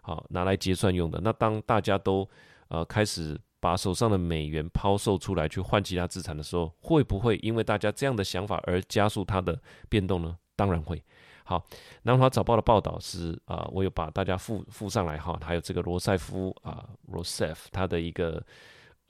[0.00, 1.20] 好，拿来结算用的。
[1.22, 2.28] 那当大家都
[2.68, 9.56] 呃开始把手上的美元抛售出来去换其他资产的时候，会不会因为大家这样的想法而加速它的
[9.88, 10.36] 变动呢？
[10.56, 11.00] 当然会。
[11.44, 11.64] 好，
[12.02, 18.44] 南华早报的报道是啊，我有把大家附附上来哈，还有这个罗塞夫啊，罗塞夫他的一个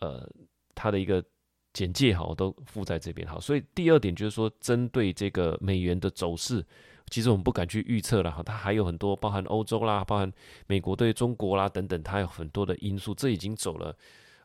[0.00, 0.28] 呃
[0.74, 1.24] 他的一个
[1.72, 3.40] 简介哈，我都附在这边哈。
[3.40, 6.62] 所以第二点就是说，针对这个美元的走势，
[7.08, 10.30] 其实我们不敢去预测了哈，它还有很多包含欧洲啦，包含
[10.66, 13.96] 美国对中国啦等等，它有很多的因素，这已经走了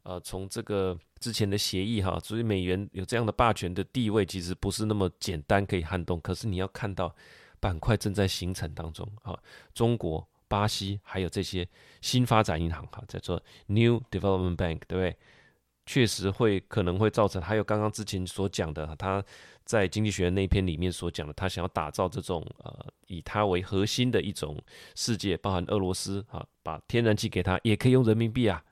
[0.07, 6.19] 呃从这个之前的协议哈，所以美元有这样的霸权的地位，其实不是那么简单可以撼动。
[6.21, 7.13] 可是你要看到。
[7.59, 9.35] 板块正在形成当中啊，
[9.73, 11.67] 中国、巴西还有这些
[12.01, 15.17] 新发展银行哈，在做 New Development Bank，对不对？
[15.87, 19.25] 确实会可能会造成，还有刚刚之前所讲的，他
[19.65, 24.55] 在经济学那篇里面所讲的，他想要打造这种呃以它为核心的一种
[24.93, 28.63] 世界，包含俄罗斯啊，把天然气给他也可以用人民币啊，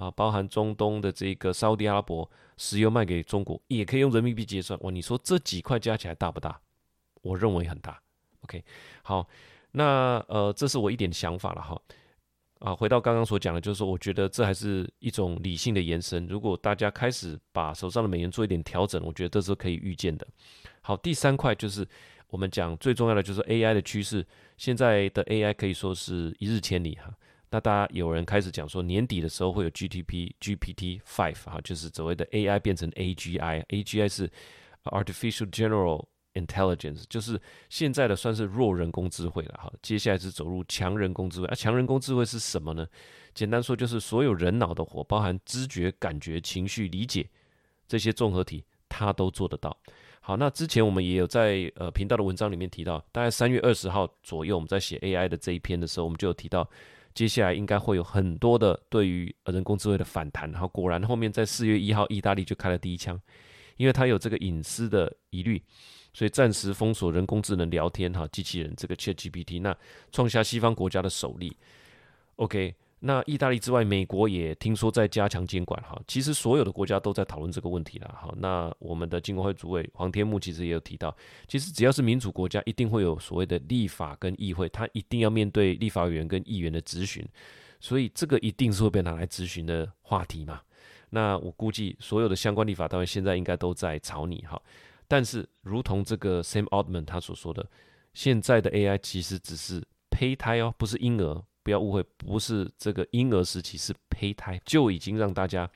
[0.00, 6.58] 啊，包含中东的这个沙特阿拉伯石油卖给中国也可以用人民币结算，哇，你说这几块加起来大不大？
[7.20, 8.00] 我认为很大。
[8.44, 8.64] OK，
[9.02, 9.28] 好，
[9.72, 11.78] 那呃，这是我一点想法了哈。
[12.60, 16.26] 啊，回到刚刚所讲的，就是说，我觉得这还是一种理性的延伸。
[16.26, 20.26] 如果大家开始把手上的美元做一点调整，我觉得这是可以预见的。
[20.80, 21.86] 好，第三块就是
[22.28, 24.26] 我们讲最重要的，就是 AI 的趋势。
[24.56, 27.12] 现在的 AI 可以说是一日千里哈。
[27.50, 34.30] 那大家有人开始讲说，年底的时候会有 GTP GPT Five 哈，就是所谓的 AI 变成 AGI，AGI 是
[34.84, 36.06] Artificial General。
[36.34, 41.46] Intelligence 就是现在的算是弱人工智慧了哈，接下来是走入强人工智慧。
[41.48, 42.86] 啊，强人工智慧是什么呢？
[43.34, 47.28] 简单说就是所有人脑的活，包含知觉、感觉、情绪、理解
[47.88, 49.76] 这些综合体，它都做得到。
[50.20, 56.62] 好，那之前我们也有在呃频道的文章里面提到，大概三月二十号左右，我们在写 AI 的这一篇的时候，我们就有提到，
[57.14, 60.50] 接下来应该会有很多的对于人工智慧的反弹。
[60.50, 63.20] 然后果然后面在四月一号，意大利就开了第一枪，
[63.76, 65.62] 因为他有这个隐私的疑虑。
[66.12, 69.76] 所以暂时封锁人工智能聊天哈机器人这个 ChatGPT，那
[70.10, 71.56] 创下西方国家的首例。
[72.34, 75.98] OK，那意大利之外，美国也听说在加强监管哈。
[76.06, 78.30] 其实所有的国家都在讨论这个问题了哈。
[78.36, 81.16] 那我们的金管会主委黄天木其实也有提到，
[81.48, 87.26] 其实只要是民主国家，一定会有所谓的立法跟议会，他一定要面对立法委员跟议员的质询，
[87.80, 90.60] 所以这个一定是会被拿来质询的话题嘛。
[91.08, 94.60] 那我估计所有的相关立法单位现在应该都在吵你哈。
[95.08, 97.66] 但是，如同这个 Sam Altman 他所说的，
[98.14, 105.70] 现在的 AI 其实只是胚胎哦，不是婴儿，不要误会，不是这个婴儿时期是胚胎，就已经让大家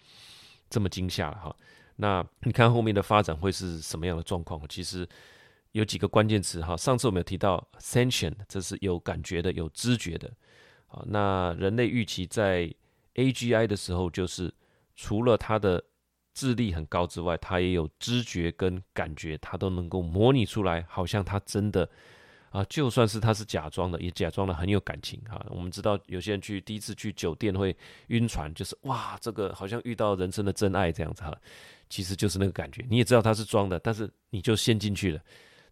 [0.68, 1.56] 这么惊吓了哈。
[1.94, 4.60] 那你看后面的发展会是什么样的状况？
[4.68, 5.08] 其实
[5.70, 6.76] 有几个关键词哈。
[6.76, 10.28] 上次我们有提到 sentient，这是有感觉的、有知觉的。
[10.88, 12.68] 啊，那人类预期在
[13.14, 14.52] AGI 的时候，就是
[14.96, 15.80] 除了它的
[16.34, 21.88] 智力很高之外，他也有知觉跟感觉，他都能够模拟出来，好像他真的
[22.54, 25.44] 啊，就算是他是假装的，也假装的很有感情哈。
[25.50, 31.36] 我们知道有些人去第一次去酒店会晕船，就是哇，这个好像遇到人生的真爱这样子哈，
[31.90, 32.86] 其实就是那个感觉。
[32.88, 35.20] 你也知道他是装的，但是你就陷进去了，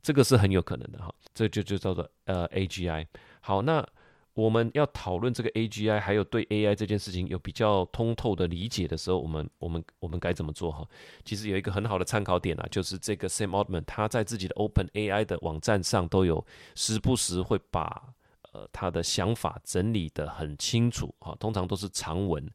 [0.03, 1.15] 这个是很有可能的哈。
[1.33, 3.07] 这就就叫做呃 AGI。
[3.41, 3.89] 好，那。
[4.35, 10.89] 我们要讨论这个 AGI，还有对 AI 这件事情有比较通透的理解的时候，我们我们我们该怎么做哈？
[11.25, 18.15] 其实有一个很好的参考点啊，就是这个 Sam Altman 他在自己的 Open AI 的网站上都有时不时会把
[18.53, 22.51] 呃他的想法整理得很清楚哈，通常都是长文。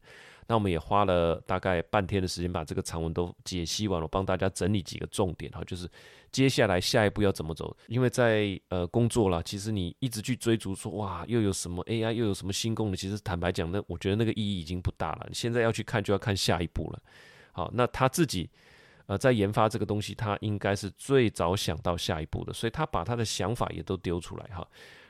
[0.48, 5.86] 那我们也花了大概半天的时间把这个长文都解析完了，帮大家整理几个重点哈，就是
[6.32, 7.76] 接下来下一步要怎么走。
[7.86, 15.26] 因为在呃工作啦，其实你一直去追逐说哇又有什么 AI 又有什么新功能，其实坦白讲，那我觉得那个意义已经不大了。
[15.28, 17.02] 你现在要去看就要看下一步了。
[17.52, 18.48] 好，那他自己
[19.04, 24.66] 呃在研发这个东西，他应该是最早想到下一步的，所以他把他的想法也都丢出来哈。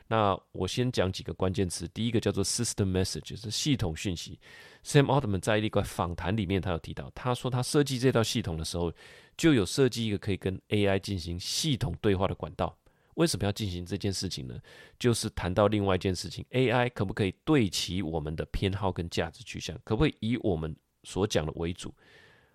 [0.08, 4.40] 那我先讲几个关键词，第一个叫做 system message，是系统讯息。
[4.82, 8.92] Sam Altman 在一个访谈里面，他有提到，他说他设计这套系统的时候，
[9.36, 12.76] 就有设计一个可以跟 AI 进行系统对话的管道。
[13.14, 14.58] 为什么要进行这件事情呢？
[14.98, 19.76] 就是谈到另外一件事情，AI 可不可以对齐我们的偏好跟价值取向？
[19.84, 21.92] 可不可以以我们所讲的为主？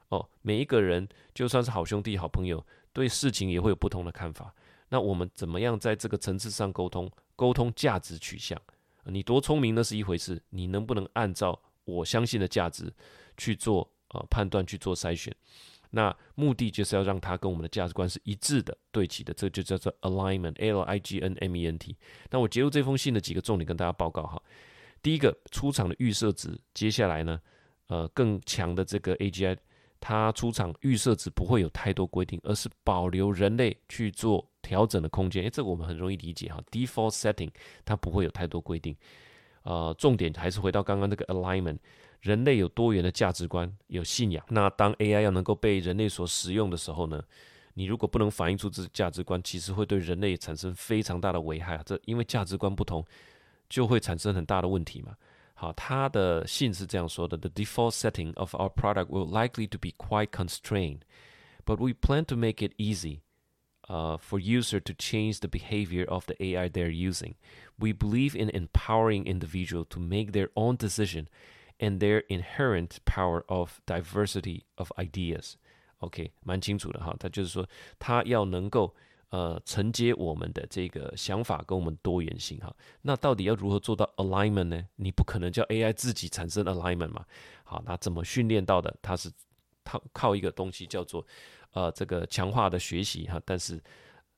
[0.08, 4.56] 哦，每一个人就算是好兄弟、好朋友，对事情也会有不同的看法。
[4.89, 7.12] 那我们怎么样在这个层次上沟通？
[7.36, 8.60] 沟通价值取向，
[9.06, 12.93] 你多聪明那是一回事，你能不能按照我相信的价值
[13.38, 15.36] 去做呃判断去做筛选？
[15.96, 21.96] 那目的就是要让它跟我们的价值观是一致的、对齐的，这就叫做 alignment，L I G N M E N T。
[22.32, 24.41] 那我截入这封信的几个重点跟大家报告哈。
[25.04, 27.39] 第一个，出厂的预设值，接下来呢，
[27.88, 29.56] 呃，更强的这个 A G I，
[30.06, 35.44] 它出厂预设值不会有太多规定，而是保留人类去做调整的空间。
[35.44, 37.50] 诶，这个我们很容易理解哈，default setting
[37.86, 38.94] 它不会有太多规定。
[39.62, 41.78] 呃，重点还是回到刚刚那个 alignment。
[42.20, 44.46] 人类有多元的价值观，有信仰。
[44.50, 47.24] 那当 AI 要能够被人类所使用的时候呢？
[47.76, 51.82] 你如果不能反映出这价值观，其实会对人类产生非常大的危害。
[51.86, 53.06] 这因为价值观不同，
[53.70, 55.16] 就会产生很大的问题嘛。
[55.55, 61.01] 好，他的信是这样说的：The default setting of our product will likely to be quite constrained,
[61.64, 63.21] but we plan to make it easy.
[63.91, 67.37] Uh, for user to change the behavior of the AI they're using.
[67.79, 71.27] We believe in empowering individual to make their own decision
[71.81, 75.55] and their inherent power of diversity of ideas.
[76.01, 77.17] OK，蛮清楚的哈。
[77.19, 77.67] 他就是说，
[77.99, 78.95] 他要能够
[79.34, 82.72] 呃承接我们的这个想法跟我们多元性哈。
[83.02, 84.88] 那到底要如何做到 alignment 呢？
[84.96, 87.26] 你不可能叫 AI 自己产生 alignment 嘛。
[87.63, 88.96] 好，那怎么训练到的？
[89.02, 89.32] 它是
[89.84, 91.26] 靠靠一个东西叫做
[91.72, 93.41] 呃这个强化的学习哈。
[93.43, 93.82] 但是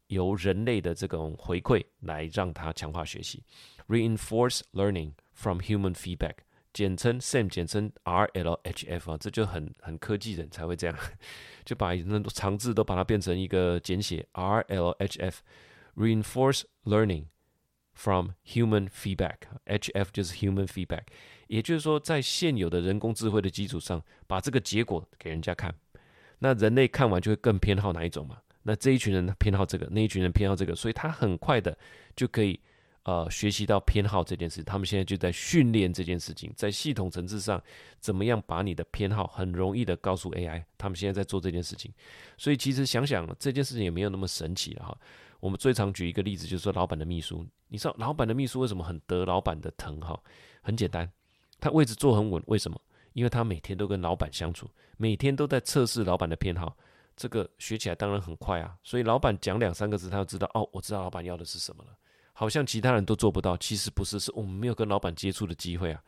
[0.08, 3.44] 由人类的这种回馈来让它强化学习
[3.90, 6.36] ，reinforce learning from human feedback。
[6.76, 10.98] 简称 SAM，简称 RLHF 啊，这就很很科技人才会这样，
[11.64, 17.28] 就把那长字都把它变成一个简写 RLHF，Reinforce Learning
[17.94, 21.04] from Human Feedback，HF 就是 Human Feedback，
[21.48, 25.74] 也就是说在现有的人工智慧的基础上，把这个结果给人家看，
[26.40, 28.40] 那人类看完就会更偏好哪一种嘛？
[28.64, 31.78] 那这一群人偏好这个，那一群人偏好这个，所以他很快的
[32.18, 32.60] 就可以。
[33.06, 37.62] 呃，学习到偏好这件事，他们现在就在训练这件事情，在系统层次上，
[38.00, 40.64] 怎么样把你的偏好很容易的告诉 AI？
[40.76, 41.94] 他们现在在做这件事情，
[42.36, 44.98] 所以其实想想这件事情也没有那么神奇了哈。
[45.40, 50.20] 我们最常举一个例子，就是说老板的秘书，你知道老板的秘书为什么很得老板的疼哈？
[50.64, 51.08] 很简单，
[51.60, 52.82] 他位置坐很稳，为什么？
[53.14, 56.76] 因为他每天都跟老板相处，每天都在测试老板的偏好，
[57.16, 58.76] 这个学起来当然很快啊。
[58.84, 61.96] 所以老板讲两三个字，他就知道哦，我知道老板要的是什么了。
[62.38, 66.04] 好像其他人都做不到，其实不是，是我们没有跟老板接触的机会啊。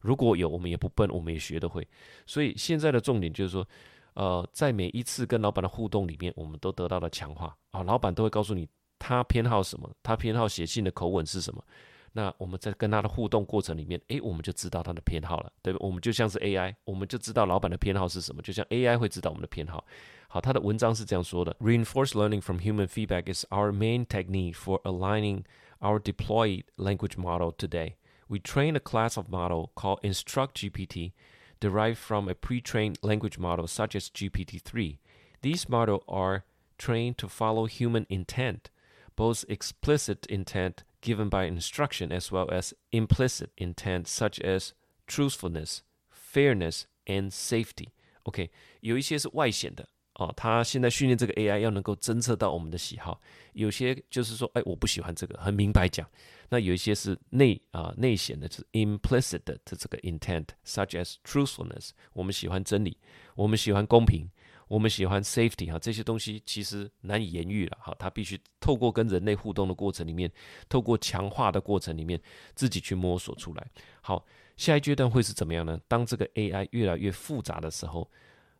[0.00, 1.86] 如果有，我们也不笨，我们也学得会。
[2.26, 3.66] 所以现在的重点就是说，
[4.14, 7.82] 呃，在每一次跟老板的互动里面，我们都得到了强化啊。
[7.82, 11.64] 老板都会告诉你他偏好什么，他偏好写信的口吻是什么。
[12.12, 15.78] 那我们在跟他的互动过程里面，诶，我们就知道他的偏好了，对吧？
[15.80, 19.84] 我们就像是 AI，我们就知道老板的偏好是什么，就像 AI 会知道我们的偏好。
[20.28, 25.44] 好，他的文章是这样说的：Reinforced learning from human feedback is our main technique for aligning.
[25.81, 27.95] our deployed language model today.
[28.27, 31.13] We train a class of model called InstructGPT,
[31.59, 34.97] derived from a pre-trained language model such as GPT-3.
[35.41, 36.43] These models are
[36.77, 38.69] trained to follow human intent,
[39.15, 44.73] both explicit intent given by instruction as well as implicit intent such as
[45.07, 47.93] truthfulness, fairness, and safety.
[48.23, 48.49] OK，
[48.81, 49.87] 有一些是外显的，
[50.20, 53.18] 哦，他现在训练这个 AI 要能够侦测到我们的喜好，
[53.54, 56.06] 有些就是说，哎，我不喜欢这个，很明白讲。
[56.50, 62.98] 那有一些是内啊内显的，是 implicit 的这个 intent，such as truthfulness，我们喜欢真理，
[63.34, 64.28] 我们喜欢公平，
[64.68, 70.30] 我们喜欢 safety 哈，这些东西其实难以言喻了哈，他必须透过跟人类互动的过程里面，
[70.68, 72.20] 透过强化的过程里面，
[72.54, 73.66] 自己去摸索出来。
[74.02, 74.26] 好，
[74.58, 75.80] 下一阶段会是怎么样呢？
[75.88, 78.06] 当这个 AI 越来越复杂的时候。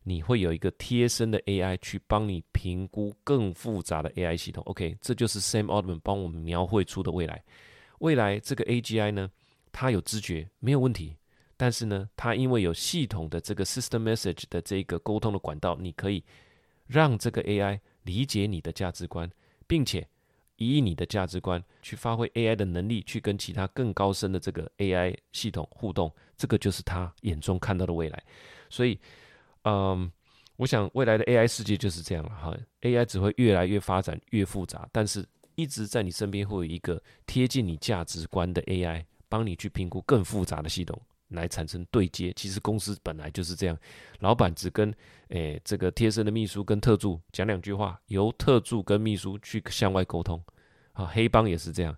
[0.02, 4.64] 你会有一个贴身的 AI 去帮你评估更复杂的 AI 系统。
[4.64, 7.44] OK，这就是 Sam Altman 帮我们描绘出的未来。
[7.98, 9.30] 未来这个 AGI 呢，
[9.70, 11.16] 它有知觉没有问题，
[11.56, 16.24] 但是呢，它因为有系统的这个 System Message 的这个沟通的管道，你可以
[16.86, 19.30] 让这个 AI 理解你的价值观，
[19.66, 20.08] 并且
[20.56, 26.10] 以你的价值观去发挥 AI 的能力，去跟其他更高深的这个 AI 系统互动。
[26.38, 28.24] 这个就是他眼中看到的未来。
[28.70, 28.98] 所以。
[29.64, 30.10] 嗯，
[30.56, 32.56] 我想未来的 AI 世界就是这样了哈。
[32.82, 40.98] AI 只会越来越发展越复杂，但是一直在你身边会有一个贴近你价值观的 AI，帮你去评估更复杂的系统
[41.28, 42.32] 来产生对接。
[42.34, 43.76] 其实公司本来就是这样，
[44.20, 44.94] 老板只跟
[45.28, 50.42] 诶这个贴身的秘书跟特助讲两句话，由特助跟秘书去向外沟通。
[50.92, 51.96] 啊，黑帮也是这样，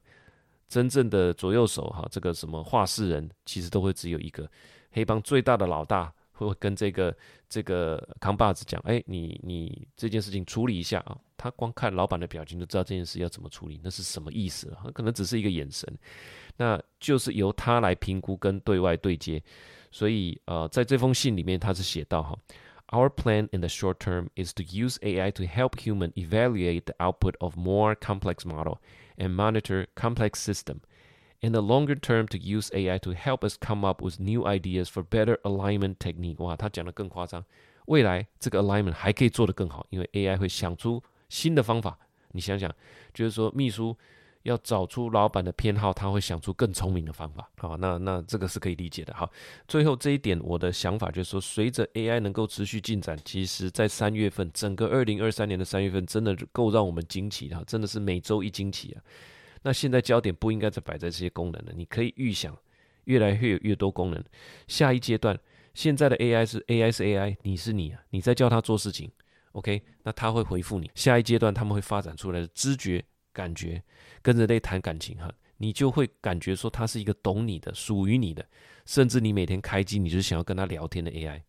[0.69, 4.49] 真正的左右手哈，这个什么话事人其实都会只有一个。
[4.91, 6.13] 黑帮最大的老大。
[6.49, 7.17] 会跟这个
[7.49, 11.19] 这个扛把子讲，哎，你你这件事情处理一下啊。
[11.37, 14.87] 他光看老板的表情就知道这件事要怎么处理，那是什么意思啊？
[14.95, 15.93] 可能只是一个眼神，
[16.57, 19.43] 那就是由他来评估跟对外对接。
[19.91, 22.39] 所以呃，在这封信里面他是写到哈
[22.89, 26.95] Our plan in the short term is to use AI to help human evaluate the
[26.99, 28.79] output of more complex model
[29.17, 30.77] and monitor complex system.
[31.45, 34.85] In the longer term, to use AI to help us come up with new ideas
[34.85, 36.41] for better alignment technique。
[36.41, 37.45] 哇，他讲的更夸张。
[37.87, 41.99] 未来这个 alignment 还可以做得更好，因为 AI 会想出新的方法。
[42.31, 42.73] 你想想，
[43.13, 43.97] 就是说秘书
[44.45, 47.51] 要找出老板的偏好，他会想出更聪明的方法。
[47.59, 49.13] 好，那那这个是可以理解的。
[49.13, 49.29] 好，
[49.67, 59.03] 最后这一点，我的想法就是说，随着 AI 能够持续进展，其实在三月份，整个二零二三年的三月份，真的够让我们惊奇的，真的是每周一惊奇啊。
[59.63, 62.57] 那现在焦点不应该再摆在这些功能了，你可以预想，
[63.05, 64.23] 越来越有越多功能。
[64.67, 65.39] 下一阶段，
[65.75, 69.11] 现在的 AI 是 AI 是 AI，你是你啊，你在叫他做事情
[69.53, 69.83] ，OK？
[70.03, 70.91] 那他会回复你。
[70.95, 73.83] 下一阶段他们会发展出来的知觉、感觉，
[74.21, 78.45] 跟人类谈感情哈，你就会感觉说他是一个懂你的、属于你的，
[78.85, 81.41] 甚至你每天开机，你就想要跟他聊天的 AI，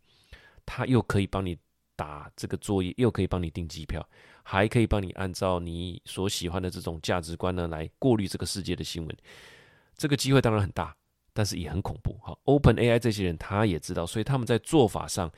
[0.65, 1.57] 他又可以帮你
[1.95, 4.07] 打这个作业，又可以帮你订机票。
[4.45, 9.17] 还可以帮你按照你所喜欢的这种价值观呢，来过滤这个世界的新闻。
[9.95, 10.93] 这个机会当然很大，
[11.31, 12.17] 但是也很恐怖。
[12.21, 15.31] 好，Open AI 这些人他也知道，所以他们在做法上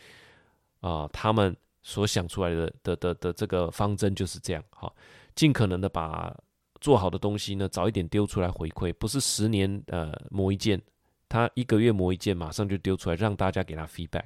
[0.79, 4.63] 啊，他们所想出来的的的的这个方针就是这样。
[4.71, 4.95] 好，
[5.35, 6.35] 尽可能的把
[6.81, 10.81] 做好的东西呢，早一点丢出来回馈，不是十年呃磨一件，
[11.29, 14.25] 他一个月磨一件，马上就丢出来，让大家给他 feedback。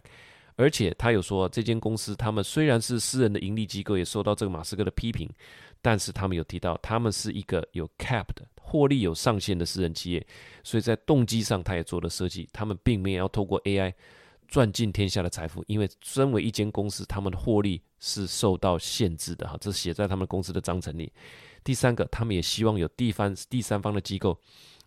[0.60, 5.30] 而且他有说，这间公司他们虽然是私人的盈利机构，也受到这个马斯克的批评，
[5.82, 10.28] 但是他们有提到，他们是一个有 cap 的获利有上限的私人企业，
[10.62, 13.93] 所以在动机上他也做了设计，他们并没有要透过 AI
[14.49, 21.10] 赚尽天下的财富，因为身为一间公司，他们的获利是受到限制的哈，这写在他们公司的章程里。
[21.64, 24.38] 第三个，他们也希望有地方第三方的机构。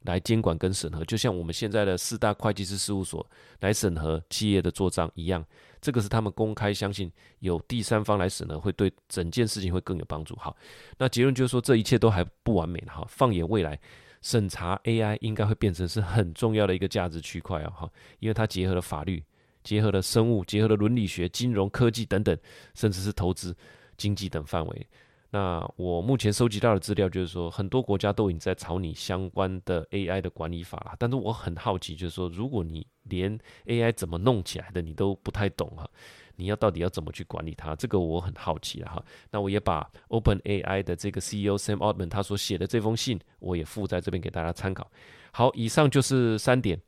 [0.05, 3.25] 来监管跟审核，就像我们现在的四大会计师事务所
[3.61, 5.45] 来审核企业的做账一样，
[5.81, 10.35] 这个是他们公开相信有第三方来审核，会对整件事情会更有帮助。
[10.37, 10.57] 好，
[10.99, 13.05] 那结论就是说这一切都还不完美的哈。
[13.09, 13.79] 放眼未来，
[14.21, 19.23] 审查 AI 应该会变成是很重要的一个价值区块啊哈，因为它结合了法律、
[19.63, 22.37] 结合了生物、结合了伦理学、金融科技等等，
[22.75, 23.57] 甚至是投资、
[23.97, 24.87] 经济等范围。
[25.35, 30.95] 那我目前收集到的资料就是说，很多国家都已经在草拟相关的 AI 的管理法了。
[30.99, 35.89] 但是我很好奇，就是说，如果你连 AI 怎么弄起来的你都不太懂哈，
[36.37, 37.75] 你要到底要怎么去管理它？
[37.75, 39.03] 这个我很好奇了哈。
[39.31, 44.91] 那我也把 OpenAI 的这个 CEO Sam Altman 他所写的这封信，我也附在这边给大家参考。
[45.33, 46.79] 好，以上就是三点，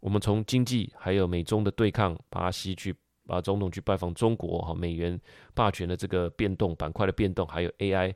[0.00, 2.92] 我们从经济还有美中的对抗，巴西去。
[3.26, 5.20] 把总统去拜访中国哈，美元
[5.54, 8.14] 霸权的这个变动板块的变动，还有 AI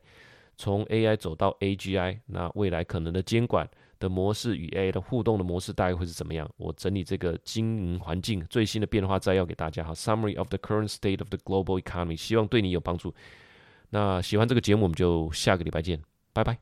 [0.57, 6.51] 从 AI 走到 AGI，那未来可能的监管的模式与 AI 的互动的模式大概会是怎么样？
[6.57, 13.15] 我整理这个经营环境最新的变化摘要给大家哈，Summary of the current state of the global economy，希望对你有帮助。
[13.91, 16.03] 那喜欢这个节目，我们就下个礼拜见，
[16.33, 16.59] 拜拜。